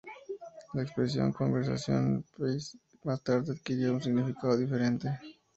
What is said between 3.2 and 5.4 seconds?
tarde adquirió un significado diferente.